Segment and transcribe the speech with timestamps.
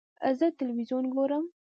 [0.37, 1.45] زه تلویزیون ګورم.